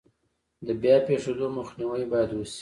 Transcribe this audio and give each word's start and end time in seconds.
د 0.65 0.67
بیا 0.81 0.95
پیښیدو 1.07 1.47
مخنیوی 1.57 2.03
باید 2.11 2.29
وشي. 2.33 2.59